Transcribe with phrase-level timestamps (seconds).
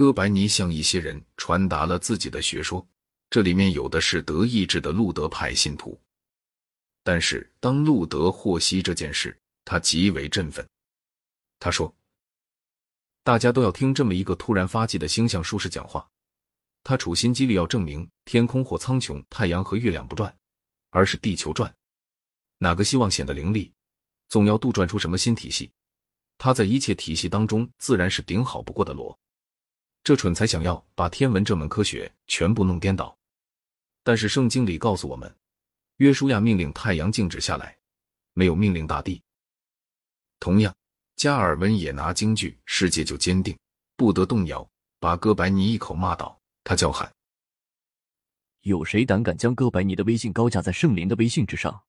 [0.00, 2.88] 哥白尼向一些人传达了自己的学说，
[3.28, 6.00] 这里面有的是德意志的路德派信徒。
[7.02, 10.66] 但是当路德获悉这件事，他极为振奋。
[11.58, 11.94] 他说
[13.22, 16.08] ：“大家都要听这么一个突然发迹的星象术士讲话。
[16.82, 20.34] 他处心积虑要证明天空或苍穹、太阳和月亮不转，
[20.88, 21.70] 而是地球转。
[22.56, 23.70] 哪个希望显得凌厉，
[24.30, 25.70] 总要杜撰出什么新体系。
[26.38, 29.14] 他在一切体系当中自然是顶好不过的罗。
[30.10, 33.16] 这蠢才想要把天文这门科学全部弄颠倒。
[34.02, 35.32] 但是圣经里告诉我们，
[35.98, 37.78] 约书亚命令太阳静止下来，
[38.32, 39.22] 没有命令大地。
[40.40, 40.74] 同样。”
[41.14, 43.56] 加尔文也拿京剧，世界就坚定，
[43.94, 46.36] 不得动摇，把哥白尼一口骂倒。
[46.64, 47.14] 他叫喊
[48.62, 51.80] ：“有谁胆敢将哥白尼的威信高架在圣灵的威信之上？”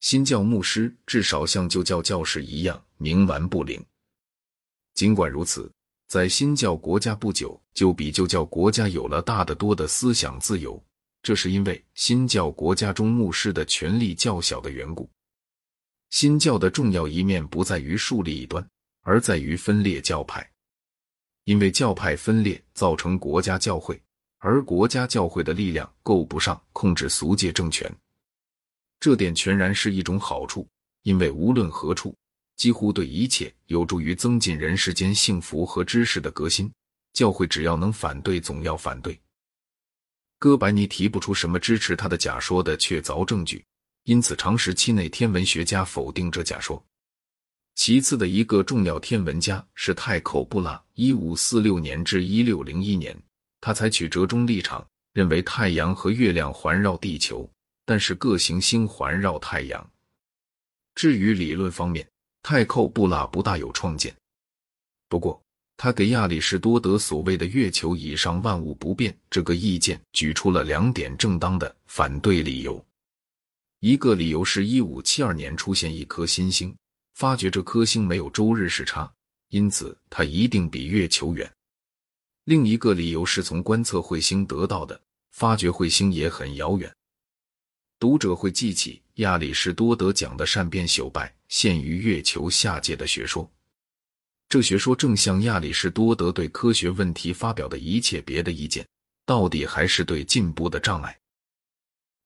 [0.00, 3.80] 新教牧师至少像旧教教士一样冥顽不灵。
[4.94, 5.70] 尽管如此，
[6.08, 10.80] 在新教国家不久就比旧教国家有了大得多的思想自由，
[11.20, 15.10] 这是因为新教国家中牧师的权力较小的缘故。
[16.10, 18.64] 新教的重要一面不在于树立异端，
[19.02, 20.48] 而在于分裂教派。
[21.42, 24.00] 因为教派分裂造成国家教会，
[24.38, 27.92] 而国家教会的力量够不上控制俗界政权。
[29.00, 30.66] 这点全然是一种好处，
[31.02, 32.14] 因为无论何处，
[32.56, 36.72] 几乎对一切有助于增进人世间幸福和知识的革新，
[37.12, 39.18] 教会只要能反对，总要反对。
[40.38, 43.64] 哥白尼提不出什么支持他的假说的确凿证据。
[44.04, 46.80] 因此，长时期内天文学家否定这假说。
[47.74, 53.16] 其次的一个重要天文家是太口布拉，一五四六年至一六零一年，
[53.60, 57.50] 他采取折中立场，认为太阳和月亮环绕地球，
[57.84, 59.90] 但是各行星环绕太阳。
[60.94, 62.08] 至于理论方面，
[62.48, 64.14] 太寇布拉不大有创建。
[65.08, 65.42] 不过，
[65.76, 72.80] 他给亚里士多德所谓的“月球以上万物不变”这个意见举出了两点正当的反对理由。
[73.80, 76.72] 一个理由是1572年出现一颗新星，
[77.14, 79.12] 发觉这颗星没有周日时差，
[79.48, 81.52] 因此它一定比月球远。
[82.44, 85.00] 另一个理由是从观测彗星得到的，
[85.32, 86.94] 发觉彗星也很遥远。
[87.98, 93.50] 读者会记起亚里士多德讲的善变朽败限于月球下界的学说，
[94.50, 98.86] 这学说正像亚里士多德对科学问题发表的一切别的意见，
[99.24, 101.18] 到底还是对进步的障碍。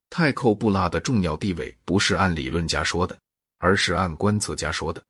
[0.09, 3.17] 太寇布拉的重要地位不是按理论家说的，
[3.59, 5.01] 而是按观测家说的。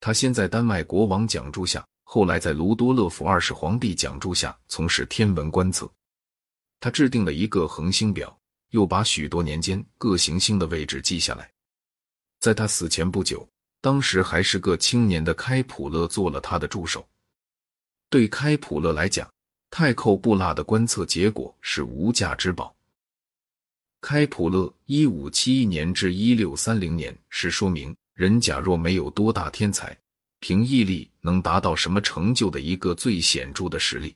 [0.00, 5.88] 他先在丹麦国王讲助下，后来在卢多勒夫二世皇帝讲助下从事天文观测。
[6.80, 8.36] 他制定了一个恒星表，
[8.72, 11.50] 又把许多年间各行星的位置记下来。
[12.40, 13.48] 在他死前不久，
[13.80, 17.08] 当时还是个青年的开普勒做了他的助手。
[18.10, 19.30] 对开普勒来讲，
[19.70, 22.74] 太寇布拉的观测结果是无价之宝。
[24.00, 29.96] 开普勒一五七一年至一六三零年是说明人假若没有多大天才，
[30.40, 34.14] 凭毅力能达到什么成就的一个最显著的实例。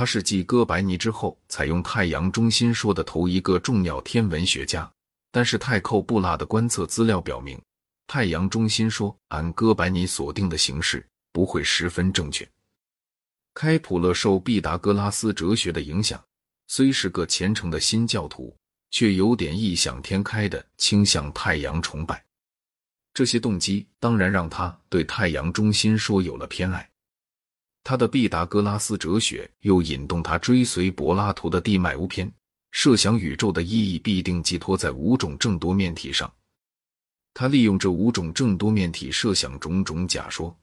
[0.00, 4.90] 他是继哥白尼之后采用太阳中心说的头一个重要天文学家。
[5.30, 7.60] 但是太寇布拉的观测资料表明，
[8.06, 12.48] 太阳中心说按哥白尼所定的形式不会十分正确。
[13.52, 16.18] 开普勒受毕达哥拉斯哲学的影响，
[16.68, 18.56] 虽是个虔诚的新教徒。
[18.90, 22.24] 却有点异想天开的倾向太阳崇拜，
[23.12, 26.89] 这些动机当然让他对太阳中心说有了偏爱。
[27.82, 32.30] 他的毕达哥拉斯哲学又引动他追随柏拉图的地脉乌篇，
[32.70, 36.32] 设想宇宙的意义必定寄托在五种正多面体上。
[37.32, 40.54] 他利用这五种正多面体设想种种假说，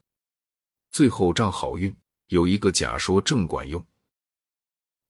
[0.92, 1.94] 最后仗好运，
[2.28, 3.84] 有一个假说正管用。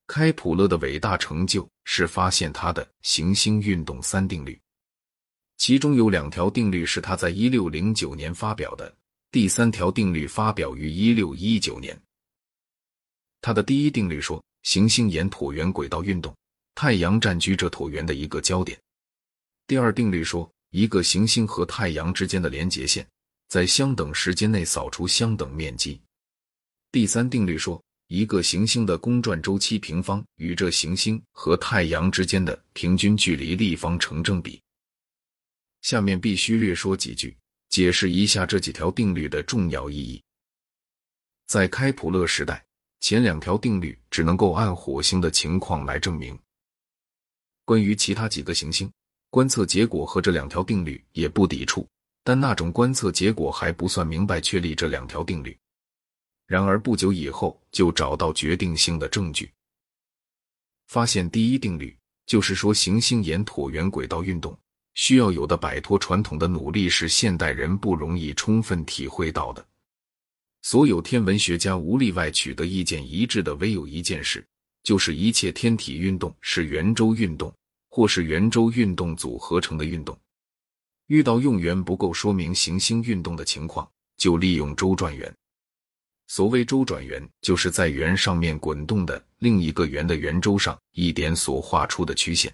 [0.06, 4.58] 开普勒的伟大成就是发现他的行星运动三定律，
[5.58, 8.96] 其中有两条定律是他在一六零九年发表的，
[9.30, 12.00] 第三条定律发表于一六一九年。
[13.40, 16.34] 它的第一定律说，行星沿椭圆轨道运动，
[16.74, 18.78] 太阳占据这椭圆的一个焦点。
[19.66, 23.06] 第二定律说，一个行星和太阳之间的连接线
[23.48, 26.00] 在相等时间内扫除相等面积。
[26.90, 27.82] 第三定律说。
[28.10, 34.58] 一个行星的公转周期平方与这行星和太阳之间的平均距离立方成正比。
[35.82, 37.36] 下面必须略说几句，
[37.68, 40.22] 解释一下这几条定律的重要意义。
[41.46, 42.64] 在开普勒时代，
[43.00, 46.38] 前两条定律只能够按火星的情况来证明。
[47.64, 48.90] 关于其他几个行星，
[49.30, 51.86] 观测结果和这两条定律也不抵触，
[52.24, 55.56] 但那种观测结果还不算明白确立这两条定律。
[56.46, 59.52] 然而不久以后，就找到决定性的证据，
[60.86, 61.94] 发现第一定律
[62.24, 64.58] 就是说，行星沿椭圆轨道运动
[64.98, 69.64] 需要有的摆脱传统的努力是现代人不容易充分体会到的。
[70.60, 74.44] 所有天文学家无例外取得意见一致的，唯有一件事，
[74.82, 77.54] 就是一切天体运动是圆周运动，
[77.88, 80.18] 或是圆周运动组合成的运动。
[81.06, 85.32] 遇到用圆不够说明行星运动的情况，就利用周转圆。
[86.26, 92.52] 所谓周转圆，就是在圆上面滚动的另一个圆的圆周上一点所画出的曲线。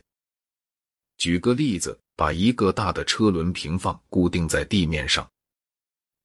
[1.16, 5.28] 举个例子，把一个大的车轮平放固定在地面上，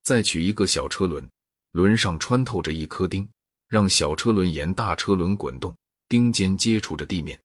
[0.02, 1.28] 再取一个小车轮，
[1.72, 3.28] 轮上穿透着一颗钉，
[3.68, 5.76] 让小车轮沿大车轮滚动，
[6.08, 7.38] 钉尖接触着地面。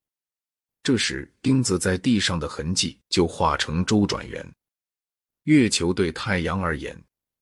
[0.84, 4.48] 这时，钉子在地上的痕迹就画成周转圆。
[5.46, 6.96] 月球对太阳而言，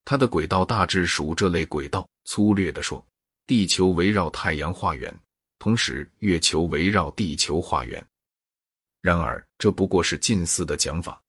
[0.06, 2.08] 它的轨道大致属这类轨道。
[2.26, 3.06] 粗略地说，
[3.46, 5.14] 地球围绕太阳画圆，
[5.60, 8.02] 同时月球围绕地球画圆。
[9.04, 11.22] 然而，这不过是近似的讲法。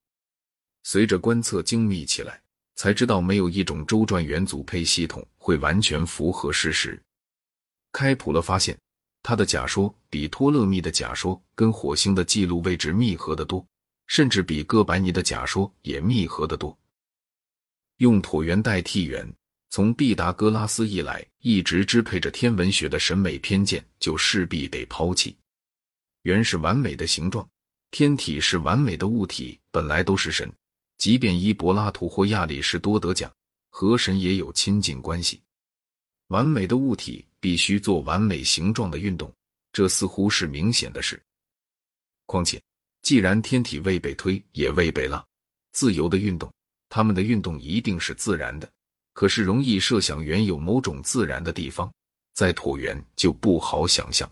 [0.85, 2.41] 随着观测精密起来，
[2.76, 7.03] 才知道没有一种周转圆组配系统会完全符合事实。
[7.91, 8.79] 开普勒发现，
[9.25, 13.67] 他的假说比托勒密的假说跟火星的记录位置密合的多，
[14.06, 16.79] 甚至比哥白尼的假说也密合的多。
[17.97, 19.29] 用椭圆代替圆。
[19.71, 25.37] 从毕达哥拉斯以来，一直支配着天文学的审美偏见，就势必得抛弃。
[26.23, 27.49] 圆是完美的形状，
[27.94, 30.52] 天体是完美的物体，本来都是神。
[30.99, 33.32] 即便伊柏拉图或亚里士多德讲，
[33.70, 35.41] 和神也有亲近关系。
[36.26, 39.32] 完美的物体必须做完美形状的运动，
[39.73, 41.23] 这似乎是明显的事。
[42.26, 42.61] 况且，
[43.02, 45.25] 既然天体未被推，也未被拉，
[45.70, 46.52] 自由的运动，
[46.88, 48.69] 它们的运动一定是自然的。
[49.12, 51.88] 可是容易设想原有某种自然的地方，
[52.32, 54.29] 在椭圆就不好想象。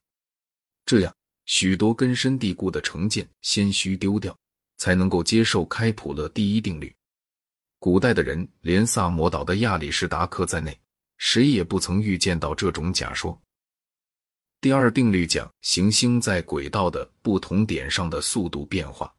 [0.85, 1.15] 这样，
[1.47, 4.37] 许多根深蒂固的成见先需丢掉，
[4.77, 6.95] 才能够接受开普勒第一定律。
[7.79, 10.79] 古代的人，连萨摩岛的亚里士达克在内，
[11.19, 13.41] 谁也不曾预见到这种假说。
[14.61, 19.13] 第二定律讲行星在轨道的不同点上的速度变化。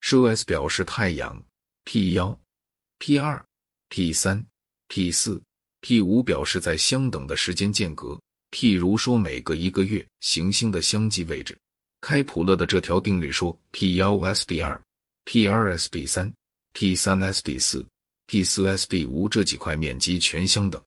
[0.00, 1.40] 设 S 表示太阳
[1.84, 2.36] ，P 幺
[2.98, 3.44] ，P 二
[3.88, 4.44] ，P 三。
[4.88, 5.42] P 四、
[5.80, 8.20] P 五表示在相等的时间间隔，
[8.52, 11.58] 譬如说每隔一个月行星的相继位置。
[12.00, 14.80] 开普勒的这条定律说，P 幺 S D 二、
[15.24, 16.32] P 二 S B 三、
[16.72, 17.86] P 三 S B 四、
[18.26, 20.82] P 四 S B 五这几块面积全相等，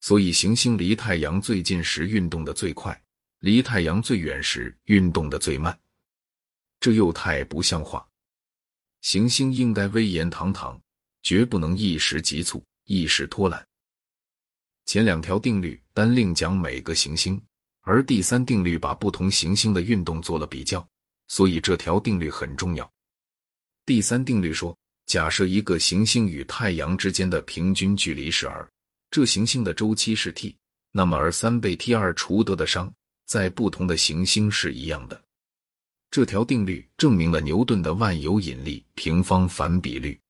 [0.00, 2.98] 所以行星离太阳最近时运动的最快，
[3.40, 5.78] 离太阳最远时运动的最慢。
[6.80, 8.06] 这又太不像话。
[9.02, 10.80] 行星应该威严堂堂，
[11.22, 12.64] 绝不能一时急促。
[12.86, 13.64] 一时拖懒。
[14.84, 17.40] 前两条定律单另讲每个行星，
[17.82, 20.86] 而第三定律把不同行星的运动做了比较，
[21.28, 22.90] 所以这条定律很重要。
[23.86, 24.76] 第三定律说，
[25.06, 28.68] 假设一个行星与太阳之间的平均距离是 r，
[29.10, 30.56] 这行星的周期是 t，
[30.90, 32.92] 那么 r 三倍 t 二除得的商，
[33.26, 35.20] 在不同的行星是一样的。
[36.10, 40.20] 这条定律证明了牛顿的万有引力平方反比率。